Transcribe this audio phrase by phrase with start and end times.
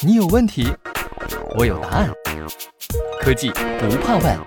[0.00, 0.68] 你有问题，
[1.56, 2.10] 我有答案。
[3.20, 4.38] 科技不怕问。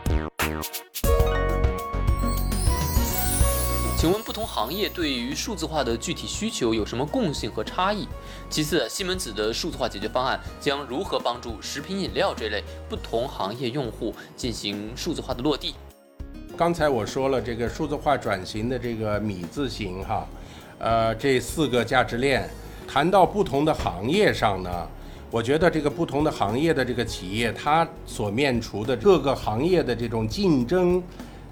[3.97, 8.07] 请问不同行业对于数字化的具体需求有什么共性和差异？
[8.49, 15.75] 其次，西门子的数字化解决方案将如何帮助食品饮料这类不同行业用户进行数字化的落地？
[16.57, 20.27] 刚才我说了，这个数字化转型的这个米字形哈，
[20.79, 22.49] 呃，这四个价值链，
[22.91, 24.85] 谈到不同的行业上呢，
[25.29, 31.01] 我觉得这个不同的行业的这个企业，它所面处的各个行业的这种竞争，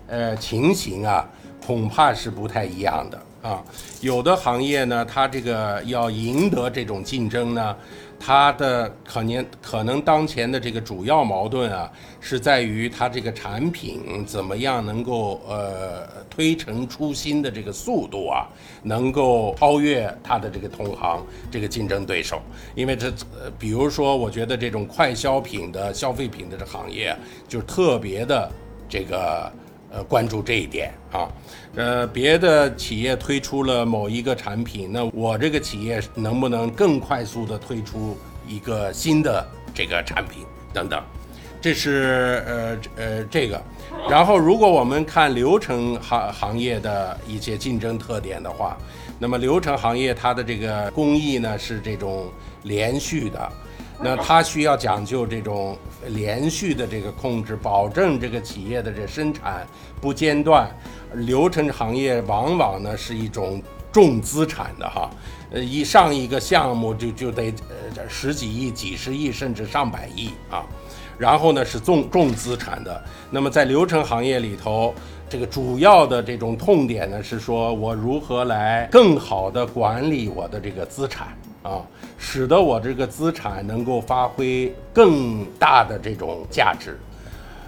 [0.08, 1.26] 呃，情形啊。
[1.66, 3.64] 恐怕是不太一样的啊，
[4.02, 7.76] 有的行业呢，它这个要赢得这种竞争呢，
[8.20, 11.90] 它的可能可能当前的这个主要矛盾啊，
[12.20, 18.46] 是在于它这个产品怎么样能够呃推陈出新的这个速度啊，
[18.84, 22.42] 能够超越它的这个同行这个竞争对手，
[22.76, 23.08] 因为这
[23.42, 27.16] 呃，比如说，我觉得这种快消品的消费品的这行业
[27.48, 28.52] 就特别的
[28.90, 29.50] 这个。
[29.92, 31.28] 呃，关注这一点啊，
[31.76, 38.16] 呃，别的企业推出了某一个产品，那我这个企业能不能更快速的推出
[38.48, 41.04] 一个新的这个产品等等，
[41.60, 43.60] 这是呃呃这个。
[44.08, 48.78] 然后，如果我们看流程行行业的一些竞争特点的话，
[49.18, 52.32] 那么流程行业它的这个工艺呢是这种
[52.64, 53.52] 连续的。
[54.02, 59.68] 那它需要讲究这种连续的这个控制，保证这个企业的这生产
[60.00, 60.70] 不间断。
[61.16, 65.10] 流程行业往往呢是一种重资产的哈，
[65.52, 67.54] 呃，一上一个项目就就得
[67.96, 70.64] 呃十几亿、几十亿甚至上百亿啊。
[71.18, 73.04] 然后呢是重重资产的。
[73.30, 74.94] 那么在流程行业里头，
[75.28, 81.38] 这个主要的这种痛点呢是说我如何来更好的管理我的这个资产。
[81.70, 81.86] 啊，
[82.18, 86.98] 使得我这个资产能够发挥更大的这种价值。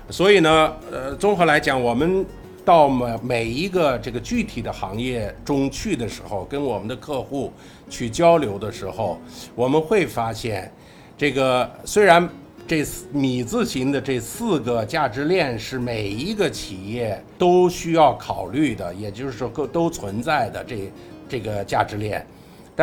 [0.09, 2.25] 所以呢，呃，综合来讲，我们
[2.65, 7.53] 到每每一个这个具体的行业中去的时候，跟我们的客户
[7.89, 9.19] 去交流的时候，
[9.55, 10.71] 我们会发现，
[11.17, 12.27] 这个虽然
[12.67, 20.91] 这米字形的这四个价值链是每一个企业都需要考虑的，也就是说，都都存在的这
[21.29, 22.25] 这个价值链。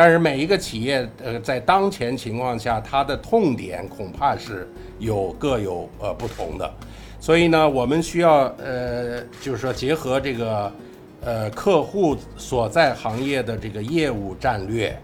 [0.01, 4.65] 但是每一个企业，呃，在当前情况下，它的痛点恐怕是
[4.97, 6.73] 有各有呃不同的，
[7.19, 10.71] 所以呢，我们需要呃，就是说结合这个
[11.19, 14.97] 呃客户所在行业的这个业务战略，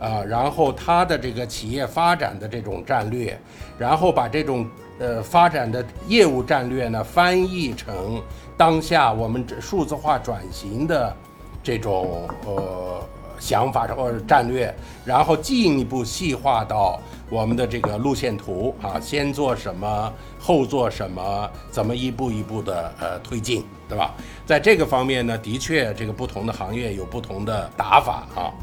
[0.00, 3.38] 啊，然后他的这个企业发展的这种战略，
[3.78, 8.20] 然后把这种呃发展的业务战略呢翻译成
[8.56, 11.16] 当下我们数字化转型的
[11.62, 13.00] 这种呃。
[13.42, 14.72] 想法或者战略，
[15.04, 24.14] 然后进一步细化到我们的这个路线图啊，先做什么，后做什么，怎么一步一步的呃推进，对吧？
[24.46, 28.54] 在这个方面呢，的确这个不同的行业有不同的打法啊，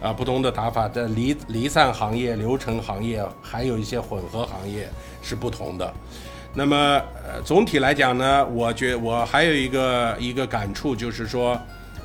[0.00, 4.88] 啊，不同的打法的离离散行业、流程行业，还有一些混合行业
[5.20, 5.92] 是不同的。
[6.54, 6.76] 那么
[7.24, 11.60] 呃，总体来讲呢，我觉我还有一个一个感触就是说。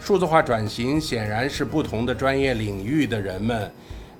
[0.05, 3.71] 数字化转型显然是不同的专业领域的人们，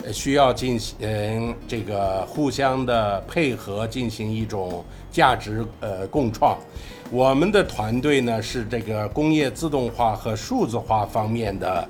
[0.04, 6.58] 呃，需要进行这个互相的配合，进行一种价值呃共创。
[7.12, 11.88] 我们的团队呢是这个工业自动化和数字化方面的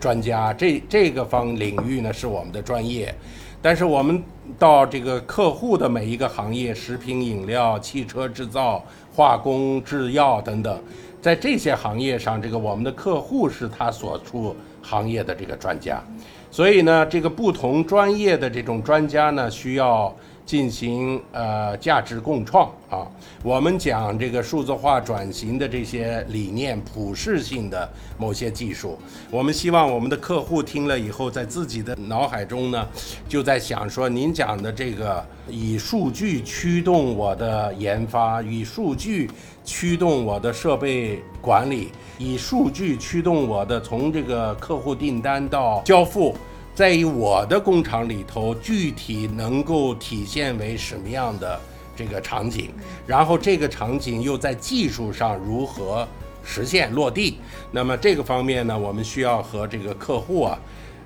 [0.00, 3.14] 专家，这这个方领域呢是我们的专业。
[3.62, 4.20] 但是我们
[4.58, 8.84] 到这个客户的每一个行业，食品饮料、汽车制造、
[9.14, 10.82] 化工、制药等等。
[11.20, 16.02] 在这些行业上，这个我们的客户是他所处行业的这个专家，
[16.50, 20.14] 所以呢，这个不同专业的这种专家呢，需要。
[20.48, 23.06] 进行呃价值共创啊，
[23.42, 27.86] 我们讲这个数字化转型的这些理念，普适性的
[28.16, 28.98] 某些技术，
[29.30, 32.88] 我们希望我们的客户听了以后，在自己的脑海中呢，
[33.28, 39.30] 就在想说，您讲的这个以数据驱动我的研发，以数据
[39.68, 46.34] 驱动我的设备管理，以数据驱动我的从这个客户订单到交付。
[46.74, 51.60] 在于我的工厂里头，具体能够体现为什么样的
[51.94, 52.70] 这个场景，
[53.06, 56.08] 然后这个场景又在技术上如何
[56.42, 57.38] 实现落地？
[57.70, 60.58] 那么这个方面呢，我们需要和这个客户啊，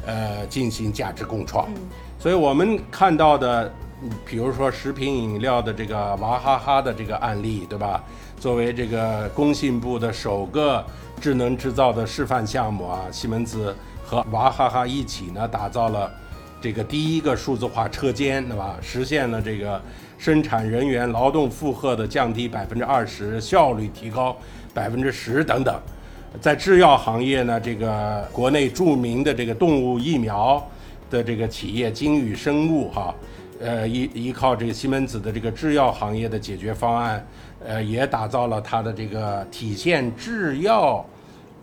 [0.07, 1.69] 呃，进行价值共创。
[2.17, 3.75] 所以我们看到的，
[4.25, 8.05] 比如说食品饮料的这个娃哈哈的这个案例，对吧？
[8.43, 10.85] 作为这个工信部的首个
[11.21, 13.73] 智能制造的示范项目啊，西门子。
[14.05, 16.11] 和娃哈哈一起呢，打造了
[16.61, 18.77] 这个第一个数字化车间，对吧？
[18.83, 19.81] 实现了这个
[20.19, 24.37] 生产人员劳动负荷的降低百分之二十，效率提高
[24.75, 25.81] 百分之十等等。
[26.41, 30.63] 在制药行业呢，这个国内著名的这个动物疫苗
[31.09, 33.15] 的这个企业金宇生物哈，
[33.61, 37.27] 呃依依靠这个西门子的这个制药行业的解决方案，
[37.65, 41.05] 呃也打造了它的这个体现制药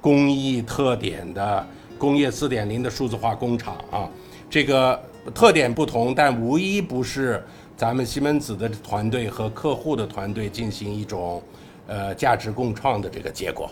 [0.01, 1.65] 工艺特点的
[1.97, 4.09] 工业四点零的数字化工厂啊。
[4.49, 4.99] 这个
[5.33, 7.43] 特点不同，但无一不是
[7.75, 11.41] 咱们西门子的团队和客户的团队进行一种
[11.87, 13.69] 呃价值共创的这个结果。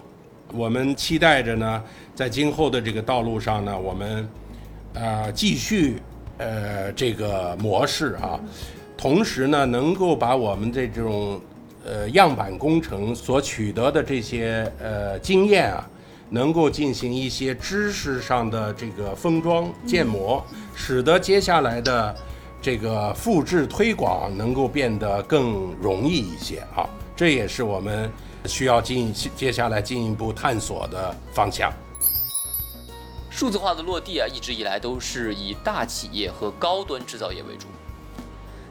[0.54, 4.30] 我们期待着呢，在今后的这个道路上呢，我们
[4.94, 6.02] 呃继续
[6.38, 8.40] 呃这个模式啊，
[8.98, 11.40] 同时呢，能够把我们这种
[11.86, 15.90] 呃样板工程所取得的这些呃经验啊，
[16.30, 20.44] 能够进行一些知识上的这个封装建模，
[20.76, 22.16] 使得接下来的
[22.62, 28.12] 这个复制推广能够变得更容易一些啊，这也是我们。
[28.46, 31.70] 需要进接下来进一步探索的方向。
[33.38, 37.68] 数字化的落地啊，一直以来都是以大企业和高端制造业为主。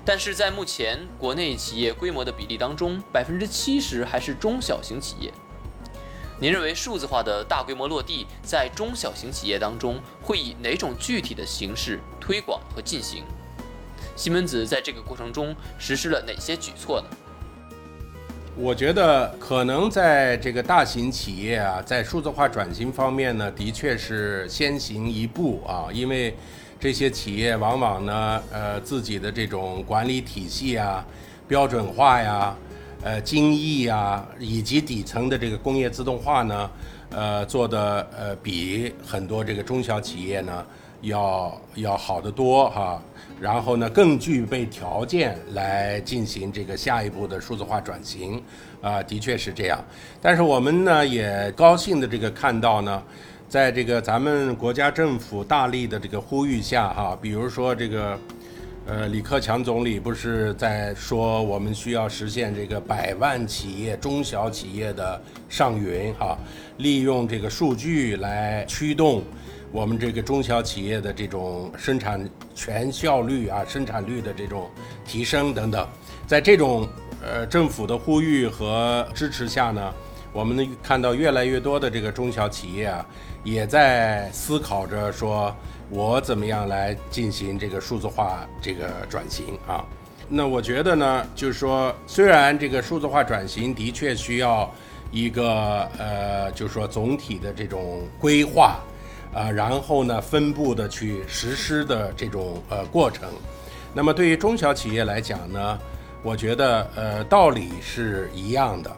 [0.04, 5.32] 但是在目前国内企业规模的比例当中，百分之七十还是中小型企业。
[6.40, 13.22] 您认为数字化的大规模落地在中小型企业当中会以哪种具体的形式推广和进行？
[14.16, 17.08] 西门子在这个过程中实施了哪些举措呢？
[18.58, 26.34] 我觉得可能在这个大型企业啊，在数字化转型方面呢，的确是先行一步啊，因为
[26.80, 31.04] 这些企业往往呢，呃，自己的这种管理体系啊、
[31.46, 32.56] 标准化呀、
[33.02, 36.70] 呃、精益呀，以及底层的这个工业自动化呢，
[37.10, 40.64] 呃，做的呃比很多这个中小企业呢。
[41.06, 43.00] 要要好得多哈，
[43.40, 48.42] 然后呢，更具备条件来进行这个下一步的数字化转型，
[48.82, 49.78] 啊，的确是这样。
[50.20, 53.02] 但是我们呢也高兴的这个看到呢，
[53.48, 58.18] 在这个咱们国家政府大力的这个呼吁下哈，比如说这个，
[58.86, 66.36] 呃，李克强总理不是在说我们需要实现这个百万企业、中小企业的上云哈，
[66.78, 69.22] 利用这个数据来驱动。
[69.76, 74.70] 我们这个中小企业的这种生产全效率啊，生产率的这种
[75.04, 75.86] 提升等等，
[76.26, 76.88] 在这种
[77.22, 79.92] 呃政府的呼吁和支持下呢，
[80.32, 83.06] 我们看到越来越多的这个中小企业啊，
[83.44, 85.54] 也在思考着说，
[85.90, 89.84] 我怎么样来进行这个数字化这个转型啊？
[90.26, 94.72] 那我觉得呢，就是说，虽然这个数字化转型的确需要
[95.12, 98.80] 一个呃，就是说总体的这种规划。
[99.36, 103.28] 啊，然后呢，分步的去实施的这种呃过程，
[103.92, 105.78] 那么对于中小企业来讲呢，
[106.22, 108.96] 我觉得呃道理是一样的，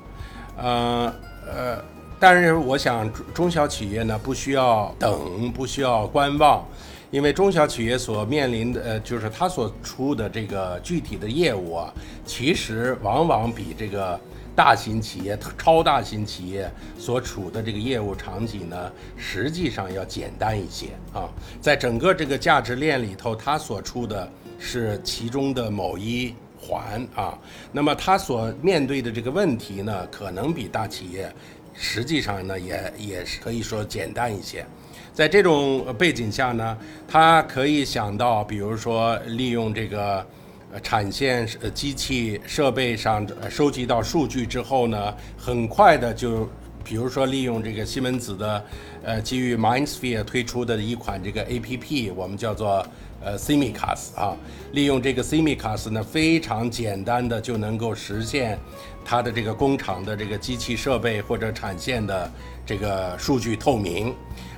[0.57, 1.13] 呃
[1.45, 1.85] 呃，
[2.21, 6.65] 但是我想中小企业呢不需要等，不需要观望，
[7.11, 11.93] 因为中小企业所面临的呃就是它所出的这个具体的业务啊，
[12.25, 14.19] 其实往往比这个。
[14.59, 16.69] 大型企业、超大型企业
[16.99, 21.31] 所处的这个业务场景呢，实际上要简单一些啊。
[21.61, 24.29] 在整个这个价值链里头，它所处的
[24.59, 27.39] 是其中的某一环啊。
[27.71, 31.33] 那么它所面对的这个问题呢，可能比大企业
[31.73, 34.67] 实际上呢也也是可以说简单一些。
[35.15, 40.27] 在这种背景下呢，它可以想到，比如说利用这个。
[40.71, 46.47] 呃，产线呃机器设备上收集到数据之后呢，很快的就，
[46.85, 48.65] 比如说利用这个西门子的，
[49.03, 52.87] 呃，基于 MindSphere 推出的一款这个 APP，我们叫做
[53.23, 54.37] 呃 Simicas 啊，
[54.73, 58.59] 利用这个 Simicas 呢，非常简单的就能够实现
[59.07, 62.31] 它的这个工厂的这个机器设备或者产线的
[62.67, 64.15] 这个数据透明，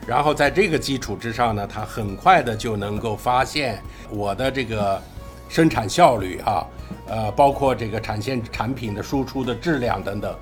[0.08, 5.00] 然后在这个基础之上呢，它很快的就能够发现我的这个。
[5.50, 6.64] 生产效率啊，
[7.08, 10.32] 呃，包括这个产线产品的输出的质量等等，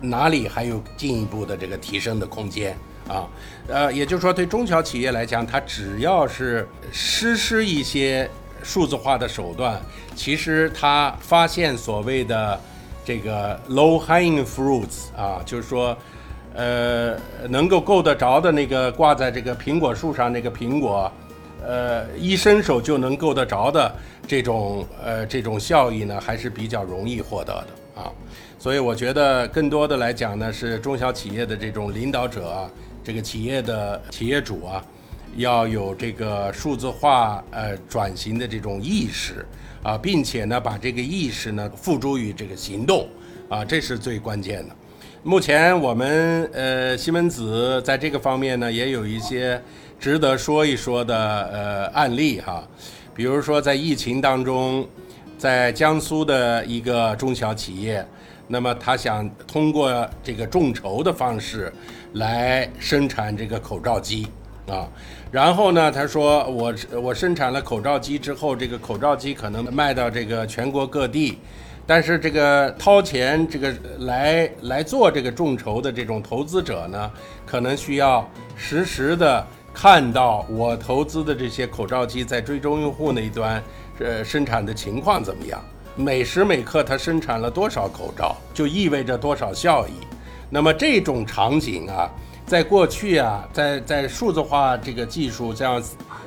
[0.00, 2.76] 哪里还有进一步的这个提升的空间
[3.08, 3.28] 啊？
[3.68, 8.28] 呃，也就是说，对中小企业来讲，它只要是实施一些
[8.64, 9.80] 数字化的手段，
[10.16, 12.60] 其实它发现所谓的
[13.04, 15.96] 这个 low hanging fruits 啊，就是说，
[16.52, 17.16] 呃，
[17.48, 21.10] 能够够得着的那个挂在这个苹果树上那个苹果。
[21.64, 23.94] 呃，一伸手就能够得着的
[24.26, 28.12] 这种呃这种效益呢，还是比较容易获得的啊。
[28.58, 32.70] 所以我觉得更多的来讲呢，是中小企业的这种领导者啊，
[33.02, 34.84] 这个企业的企业主啊，
[35.36, 39.44] 要有这个数字化呃转型的这种意识
[39.82, 43.08] 啊，并且呢把这个意识呢付诸于这个行动
[43.48, 44.74] 啊，这是最关键的。
[45.24, 49.60] 目前我们呃西门子在这个方面呢也有一些
[50.02, 52.66] 值得说一说的呃案例哈，
[53.14, 54.84] 比如说在疫情当中，
[55.38, 58.04] 在江苏的一个中小企业，
[58.48, 61.72] 那么他想通过这个众筹的方式
[62.14, 64.26] 来生产这个口罩机。
[64.66, 64.88] 啊，
[65.30, 65.90] 然后呢？
[65.90, 71.38] 他说我我生产了口罩机之后，这个口罩机可能卖到这个全国各地，
[71.84, 77.10] 但是这个掏钱这个来来做这个众筹的这种投资者呢，
[77.44, 79.44] 可能需要实时的
[79.74, 83.62] 看到我投资的这些口罩机在追踪用户那一端，
[83.98, 85.60] 呃，生产的情况怎么样？
[85.96, 89.92] 每时每刻它生产了多少口罩，就意味着多少效益。
[90.50, 92.10] 那么这种场景啊。
[92.44, 95.80] 在过去啊，在在数字化这个技术，像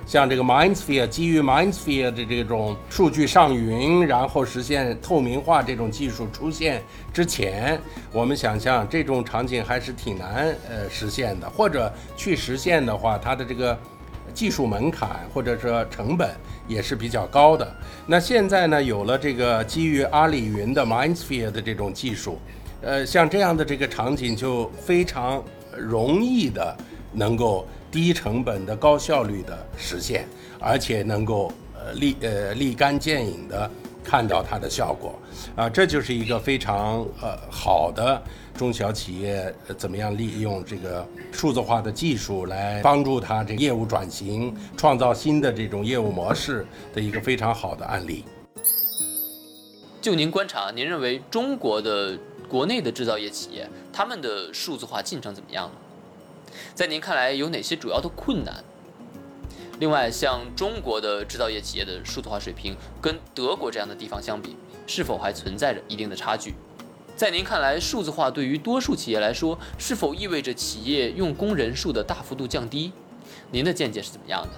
[0.06, 6.84] 像这个 MindSphere 基于 MindSphere 的这种数据上云，然后实现透明化这种技术出现
[7.14, 7.80] 之前，
[8.12, 13.78] 我们想象这种场景还是挺难呃实现的，或者去实现的话，它的这个
[14.34, 16.30] 技术门槛或者说成本
[16.68, 17.76] 也是比较高的。
[18.06, 22.40] 那现在呢，有了这个基于阿里云的 MindSphere 的这种技术，
[22.82, 25.44] 呃，像这样的这个场景就非常。
[25.78, 26.74] 容易的，
[27.12, 30.28] 能够低成本的高效率的实现，
[30.60, 33.72] 而且能够呃立呃立竿见影的
[34.04, 35.18] 看到它的效果，
[35.56, 38.22] 啊，这就是一个非常呃好的
[38.54, 48.26] 中小企业怎么样利用这个数字化的技术来帮助它这业务转型、创造新的这种业务模式的一个非常好的案例。
[50.02, 52.20] 就您观察，您认为中国的？
[52.48, 55.76] 国内的制造业企业，他们的数字化进程怎么样呢？
[56.76, 58.62] 在您看来，有哪些主要的困难？
[59.80, 66.54] 另外，像中国的制造业企业的数字化水平，跟德国这样的地方相比，是否还存在着一定的差距？
[67.16, 72.92] 在您看来，数字化对于多数企业来说，是否意味着企业用工人数的大幅度降低？
[73.52, 74.50] 您的见解是怎么样的？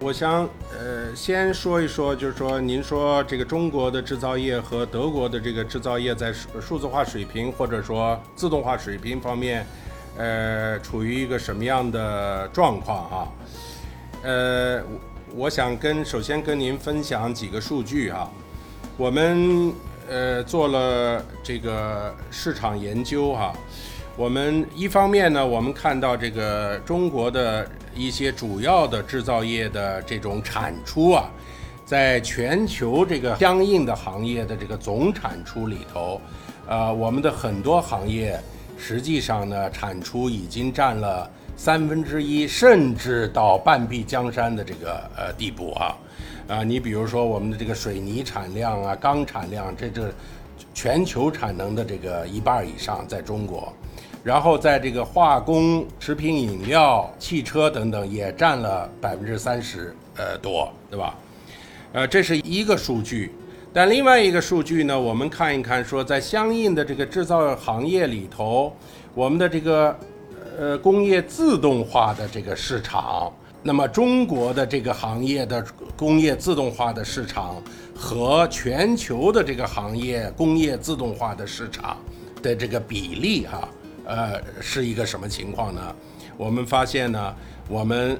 [0.00, 9.66] 我想，呃，先说一说，就是说，您说这个中国的制造业和德国的这个制造业在数数字化水平或者说自动化水平方面，
[10.16, 13.28] 呃，处于一个什么样的状况啊？
[14.22, 14.82] 呃，
[15.34, 18.30] 我想跟首先跟您分享几个数据啊。
[18.96, 19.72] 我们
[20.08, 23.52] 呃做了这个市场研究哈，
[24.16, 27.68] 我们一方面呢，我们看到这个中国的。
[27.98, 31.30] 一些主要的制造业的这种产出啊，
[31.86, 36.20] 在全球这个相应的行业的这个总产出里头，
[36.68, 38.38] 呃，我们的很多行业
[38.78, 45.96] 实际上呢，产出已经占了三分之一，甚至到半壁江山的这个呃地步啊，
[46.48, 50.12] 啊，你比如说我们的这个水泥产量啊，钢产量，这这
[50.74, 53.72] 全球产能的这个一半以上在中国。
[54.22, 61.14] 然后在这个化工、食品饮料、汽车等等也占了百分之三十，呃多，对吧？
[61.92, 63.32] 呃，这是一个数据。
[63.76, 68.74] 但另外一个数据呢，我们看一看，说在相应的这个制造行业里头，
[69.12, 69.94] 我们的这个
[70.58, 73.30] 呃工业自动化的这个市场，
[73.62, 75.62] 那么中国的这个行业的
[75.94, 77.62] 工业自动化的市场
[77.94, 81.98] 和全球的这个行业工业自动化的市场
[82.40, 83.68] 的这个比例，哈。
[84.06, 85.94] 呃，是一个什么情况呢？
[86.38, 87.34] 我们发现呢，
[87.68, 88.18] 我们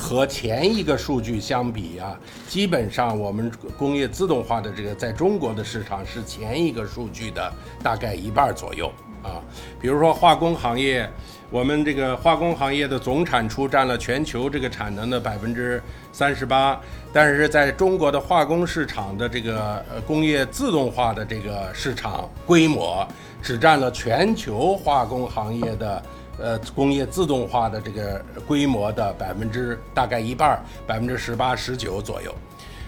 [0.00, 7.52] 和前一个数据相比啊，基本上我们工业自动化的这个在中国的市场是前一个数据的
[7.82, 8.92] 大概一半左右
[9.24, 9.42] 啊。
[9.80, 11.10] 比如说化工行业，
[11.50, 16.80] 我们这个化工行业的总产出占了全球这个产能的百分之三十八，
[17.12, 23.06] 但是在中国的化工市场的这个呃工业自动化的这个市场规模。
[23.40, 26.02] 只占了全球化工行业的
[26.38, 32.34] 呃工业自动化的这个规模的百分之大概一半，百分之十八十九左右。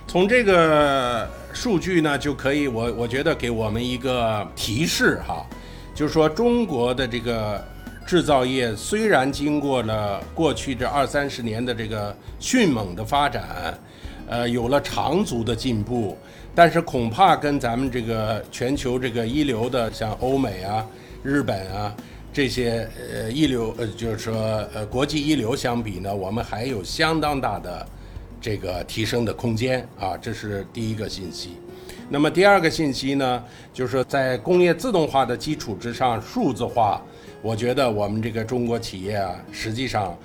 [0.06, 5.46] 从这个数据呢，就可以我我觉得给我们一个提示哈，
[5.94, 7.64] 就是说中国的这个
[8.04, 13.78] 制造业虽然经过了过去这二三十年的这个迅猛的发展，
[14.28, 16.18] 呃，有了长足的进步。
[16.52, 20.84] 但是恐怕跟咱们这个全球这个一流的，像欧美啊、
[21.22, 21.94] 日本啊
[22.32, 24.34] 这些呃一流呃，就是说
[24.72, 27.86] 呃国际一流相比呢，我们还有相当大的
[28.40, 31.56] 这个提升的空间啊，这是第一个信息。
[32.08, 37.02] 那么第二个信息呢，就是在工业自动化的基础之上，数字化，
[37.42, 40.16] 我觉得我们这个中国企业啊，实际上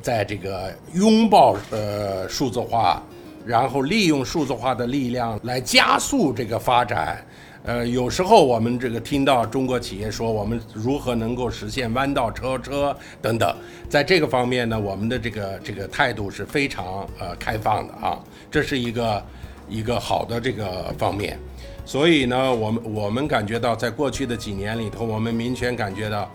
[0.00, 3.02] 在这个拥抱呃数字化，
[3.44, 7.22] 然后利用数字化的力量来加速这个发展。
[7.64, 13.54] 呃，有时候我们这个听到中国企业说我们如何能够实现弯道超车等等，
[13.88, 18.18] 在这个方面呢，我们的这个这个态度是非常呃开放的啊，
[18.50, 19.24] 这是一个
[19.68, 21.38] 一个好的这个方面。
[21.84, 26.28] 所以呢，我们我们感觉到，在过去的几年里头，我们明显感觉到，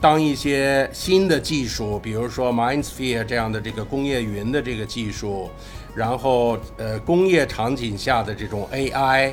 [0.00, 5.50] 当一些新的技术，比如说 MindSphere 这样的这个工业云的这个技术，
[5.96, 9.32] 然后呃工业场景下的这种 AI。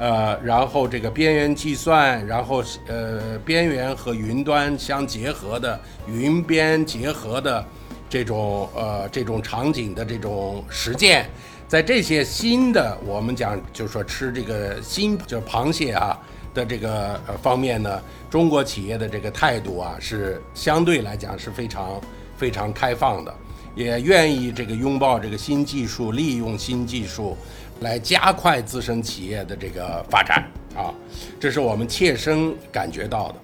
[0.00, 5.78] 呃，然后这个边缘计算，然后呃边缘和云端相结合的
[6.08, 7.62] 云边结合的
[8.08, 11.28] 这种呃这种场景的这种实践，
[11.68, 16.18] 在这些新的我们讲就是说吃这个新就是螃蟹啊
[16.54, 22.00] 的这个呃方面呢，中国企业的这个态度啊是相对来讲是非常
[22.38, 23.34] 非常开放的，
[23.74, 27.36] 也愿意这个拥抱这个新技术，利用新技术。
[27.80, 30.44] 来加快自身企业的这个发展
[30.76, 30.92] 啊，
[31.38, 33.34] 这是我们切身感觉到的。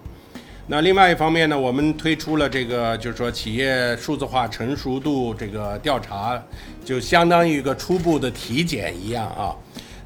[0.67, 6.43] 那另外一方面呢，我们推出了这个，就是说企业数字化成熟度这个调查，
[6.85, 9.57] 就相当于一个初步的体检一样啊。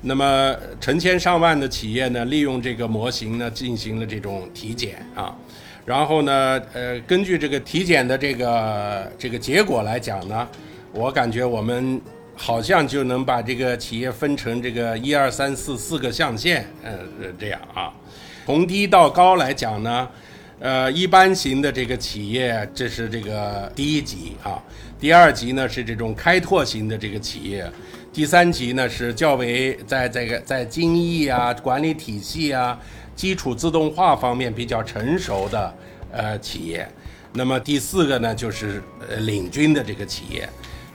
[0.03, 5.35] 那么成千上万的企业呢，利用这个模型呢，进行了这种体检啊。
[5.85, 10.47] 然后呢，呃，根据这个体检的这个这个结果来讲呢，
[10.93, 12.01] 我感觉我们。
[12.43, 16.99] 好像就能把这个企业分成这个一二三四四个象限，呃，
[17.39, 17.93] 这样啊，
[18.47, 20.09] 从低到高来讲呢，
[20.59, 24.59] 呃，一般型的这个企业，这是这个第一级啊，
[24.99, 27.71] 第二级呢是这种开拓型的这个企业，
[28.11, 32.77] 第三级呢是较为在这个在精益啊、管理体系啊、
[33.15, 35.75] 基础自动化方面比较成熟的
[36.11, 36.89] 呃企业，
[37.35, 40.49] 那么第四个呢就是呃领军的这个企业。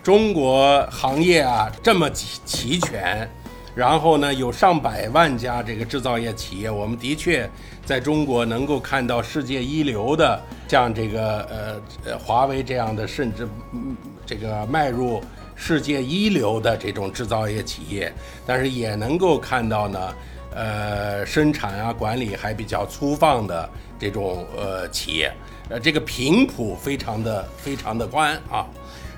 [0.06, 3.28] 中国行业啊这么齐齐全，
[3.74, 7.50] 然后呢有上百万家这个制造业企业，我们的确
[7.84, 13.48] 在中国能够看到世界一流的，像这个呃呃华为这样的，甚至
[14.28, 15.24] 这个迈入
[15.56, 18.14] 世界一流的这种制造业企业，
[18.46, 20.14] 但是也能够看到呢，
[20.54, 25.34] 呃生产啊管理还比较粗放的这种呃企业，
[25.68, 28.68] 呃这个频谱非常的非常的宽啊。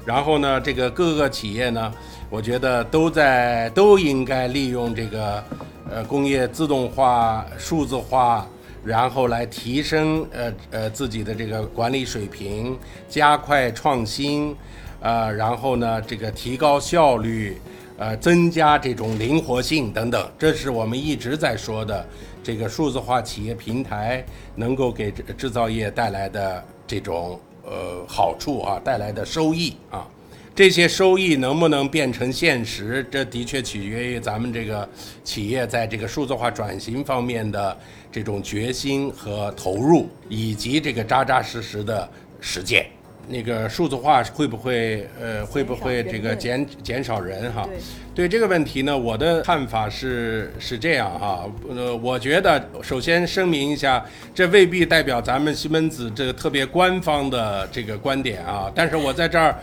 [0.07, 1.93] 然后呢，这个各个企业呢，
[2.29, 5.43] 我觉得都在都应该利用这个，
[5.91, 8.47] 呃，工业自动化、数字化，
[8.85, 14.55] 然后来提升呃呃自己的这个管理水平，加快创新，
[15.01, 17.59] 呃，然后呢，这个提高效率，
[17.97, 22.07] 呃，增加这种灵活性等等，这是我们一直在说的
[22.41, 27.37] 这个数字化企业平台能够给制造业带来的这种。
[27.69, 30.07] 呃，好处啊，带来的收益啊，
[30.55, 33.05] 这些收益能不能变成现实？
[33.11, 34.87] 这的确取决于咱们这个
[35.21, 37.77] 企业在这个数字化转型方面的
[38.09, 42.87] 这种决心和投入，以及这个扎扎实实的实践。
[43.27, 47.67] 那个数字化会不会呃会不会这个减减少人哈？
[48.15, 51.45] 对这个问题呢，我的看法是是这样哈。
[51.69, 58.71] 呃，我觉得首先声明一下，这未必代表咱们西门子这个特别官方的这个观点啊。
[58.73, 59.55] 但是我在这儿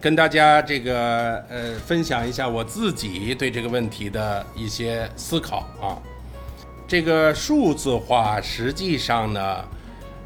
[0.00, 5.98] 跟大家这个呃分享一下我自己对这个问题的一些思考啊。
[6.86, 9.64] 这个数字化实际上呢，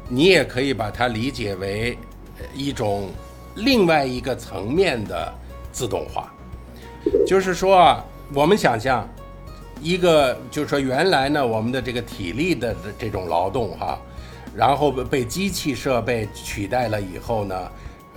[0.07, 1.97] 你也可以把它理解为。
[2.53, 3.09] 一种
[3.55, 5.33] 另外一个层面的
[5.71, 6.31] 自动化，
[7.25, 9.07] 就是说啊，我们想象
[9.81, 13.99] 一个，就是说原来呢，我们的这个体力的这种劳动哈，
[14.55, 17.71] 然后被机器设备取代了以后呢。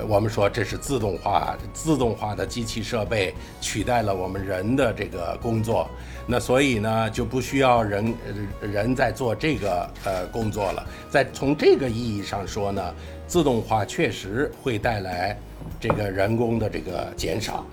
[0.07, 5.88] 我们说这是自动化，自动化的机器设备取代了我们人的这个工作，
[6.27, 8.15] 那所以呢就不需要人
[8.61, 10.85] 人在做这个呃工作了。
[11.09, 12.95] 在从这个意义上说呢，
[13.27, 15.39] 自动化确实会带来
[15.81, 17.65] 这个人工的这个减少。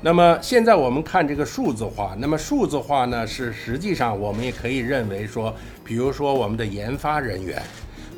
[0.00, 7.62] 那么现在我们看这个数字化，那么数字化呢是实际上我们也可以认为说，比如说我们的研发人员。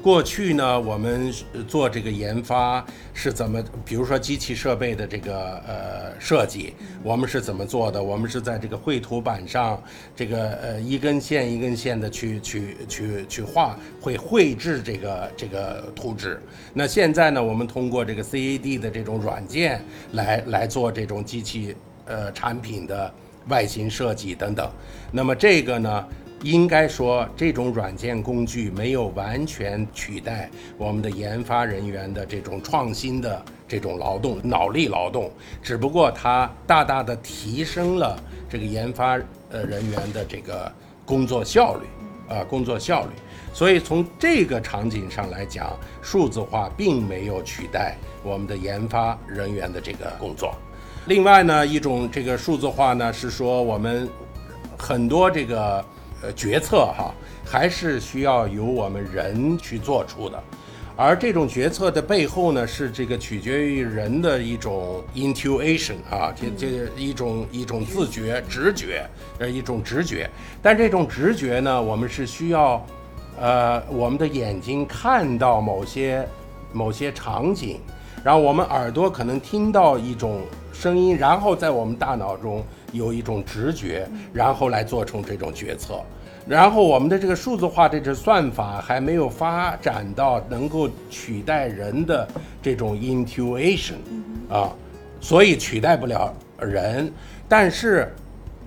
[0.02, 1.30] 过去呢，我们
[1.68, 3.62] 做这个研发是怎么？
[3.84, 8.02] 比如说机器设备的这个呃设计，我们是怎么做的？
[8.02, 9.82] 我们是在这个绘图板上，
[10.16, 16.40] 这个呃一根线一根线的去去去去画，会绘制这个这个图纸。
[16.72, 23.12] 那现在呢，我们通过这个 CAD 的这种软件来来做这种机器呃产品的
[23.48, 24.70] 外形设计等等。
[25.12, 26.06] 那么这个呢？
[26.42, 35.30] 应该说，这种软件工具没有完全取代我们的研发人员的这种创新的这种劳动，脑力劳动，
[35.62, 40.72] 只不过它大大的提升了这个研发呃人员的这个
[41.04, 43.10] 工作效率，啊，工作效率。
[43.52, 50.54] 所以从这个场景上来讲，数字化并没有取代我们的研发人员的这个工作。
[51.06, 54.08] 另外呢，一种这个数字化呢，是说我们
[54.78, 55.84] 很多这个
[56.22, 60.42] 呃决策哈，还是需要由我们人去做出的。
[60.96, 70.28] 而这种决策的背后呢，是这个取决于人的一种 intuition 啊，这这一种一种自觉、直觉，呃，一种直觉。
[70.60, 72.84] 但这种直觉呢，我们是需要。
[73.38, 76.28] 呃，我们的眼睛看到某些
[76.74, 77.80] 某些场景，
[78.22, 80.42] 然后我们耳朵可能听到一种
[80.74, 86.00] 声音，然后在我们大脑中有一种直觉，然后来做出这种决策。
[86.46, 92.26] 然后我们的这个数字化这只算法还没有发展到能够取代人的
[92.62, 93.94] 这种 intuition
[94.48, 94.70] 啊，
[95.20, 97.12] 所以取代不了人。
[97.48, 98.12] 但是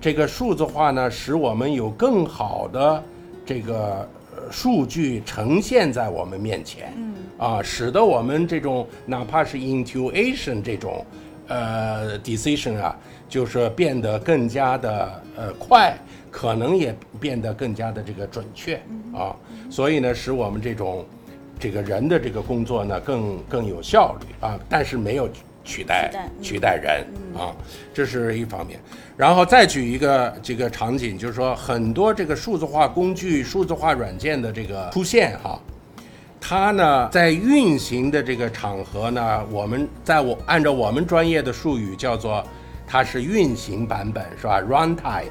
[0.00, 3.02] 这个数字化呢，使我们有更好的
[3.44, 4.08] 这个。
[4.50, 11.04] 数据呈现在我们面前，嗯，啊，使得我们这种哪怕是 intuition 这种，
[11.48, 12.96] 呃，decision 啊，
[13.28, 15.96] 就是变得更加的呃快，
[16.30, 18.76] 可能也变得更加的这个准确
[19.14, 19.34] 啊，
[19.70, 21.04] 所以呢，使我们这种
[21.58, 25.28] 这个人的这个工作呢更更有效率啊，但是没有。
[25.66, 27.02] 取代取代人
[27.34, 27.56] 啊，
[27.94, 28.78] 这是一方面。
[29.16, 35.58] 然后再举一个这个场景，就是说很多这个数字化工具、数字化软件的这个出现哈，
[36.46, 42.44] 它呢在运行的这个场合呢，我们在我按照我们专业的术语叫做
[42.86, 45.30] 它是运行版本是吧？runtime。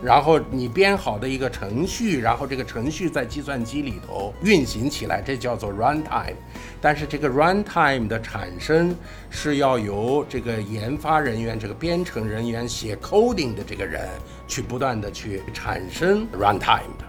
[0.00, 6.36] 然后你编好的一个程序，然后这个程序在计算机里头运行起来，这叫做 runtime。
[6.80, 8.94] 但是这个 runtime 的产生
[9.30, 14.08] 是要由这个研发人员、这个编程人员写 coding 的这个人
[14.46, 17.04] 去不断的去产生 runtime 的。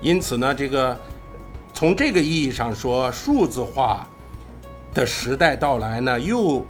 [0.00, 0.98] 因此呢，这个
[1.84, 4.08] 从这个意义上说，数字化
[4.94, 6.64] 的时代到来呢，又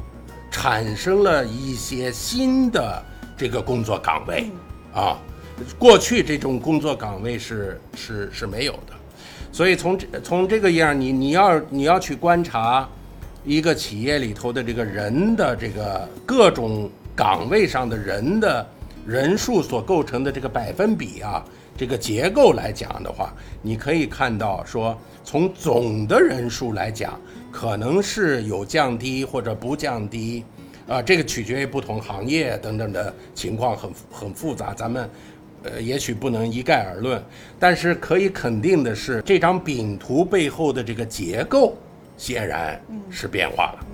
[0.51, 3.01] 产生了一些新的
[3.37, 4.51] 这个工作岗位。
[4.93, 5.17] 啊，
[5.79, 8.93] 过去这种工作岗位是是是没有的，
[9.53, 12.89] 所以从这从这个样，你你要你要去观察
[13.45, 18.69] 一个企业里头的这个人的这个各种岗位上的人的
[19.07, 21.45] 人数所构成的这个百分比啊，
[21.77, 30.45] 这个结构来讲的话，你可以看到说，从总的人数来讲，可能是有降低或者不降低。
[30.87, 35.09] 啊，这个取决于不同行业等等的情况，很很复杂，咱们，
[35.63, 37.23] 呃，也许不能一概而论。
[37.59, 41.75] 但是可以肯定的是，这张饼图背后的这个结构，
[42.19, 42.79] 显然
[43.11, 43.87] 是变化了。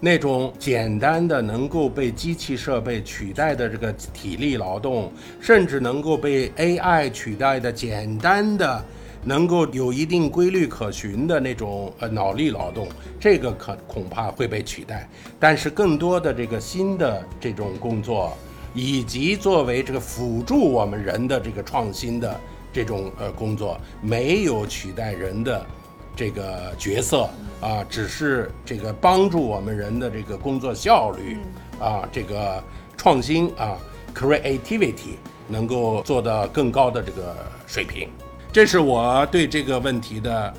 [0.00, 8.84] 那种简单的能够被机器设备取代的这个体力劳动，甚至能够被 AI 取代的简单的。
[9.22, 12.88] 能够有一定规律可循的那种呃脑力劳动，
[13.20, 15.06] 这个可恐怕会被取代。
[15.38, 18.32] 但是更多的这个新的这种工作，
[18.72, 22.40] 以及作为这个辅助我们人的这个创新的
[22.72, 25.66] 这种呃工作，没有取代人的
[26.16, 27.28] 这个角色
[27.60, 31.38] 啊，只是这个帮助我们人的这个工作效率
[31.80, 32.62] 啊，这个
[32.96, 33.76] 创新啊
[34.14, 35.16] ，creativity
[35.48, 37.34] 能够做到更高的这个
[37.66, 38.08] 水平。
[38.52, 40.54] 这是我对这个问题的，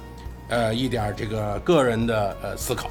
[0.49, 2.89] 呃，一点这个个人的呃思考。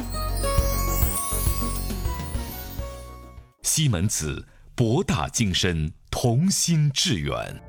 [3.63, 7.61] 西门子，博大精深，同心致远。